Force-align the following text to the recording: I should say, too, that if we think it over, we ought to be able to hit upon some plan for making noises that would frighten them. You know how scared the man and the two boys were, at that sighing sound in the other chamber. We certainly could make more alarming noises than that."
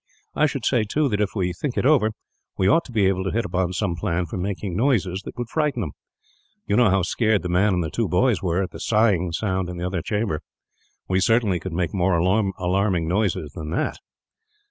I 0.33 0.47
should 0.47 0.65
say, 0.65 0.83
too, 0.83 1.09
that 1.09 1.21
if 1.21 1.35
we 1.35 1.53
think 1.53 1.77
it 1.77 1.85
over, 1.85 2.09
we 2.57 2.67
ought 2.67 2.83
to 2.85 2.91
be 2.91 3.05
able 3.05 3.23
to 3.23 3.29
hit 3.29 3.45
upon 3.45 3.73
some 3.73 3.95
plan 3.95 4.25
for 4.25 4.35
making 4.35 4.75
noises 4.75 5.21
that 5.25 5.37
would 5.37 5.49
frighten 5.49 5.81
them. 5.81 5.91
You 6.65 6.75
know 6.75 6.89
how 6.89 7.03
scared 7.03 7.43
the 7.43 7.49
man 7.49 7.75
and 7.75 7.83
the 7.83 7.91
two 7.91 8.07
boys 8.07 8.41
were, 8.41 8.63
at 8.63 8.71
that 8.71 8.79
sighing 8.79 9.31
sound 9.31 9.69
in 9.69 9.77
the 9.77 9.85
other 9.85 10.01
chamber. 10.01 10.41
We 11.07 11.19
certainly 11.19 11.59
could 11.59 11.73
make 11.73 11.93
more 11.93 12.17
alarming 12.17 13.07
noises 13.07 13.51
than 13.51 13.69
that." 13.73 13.99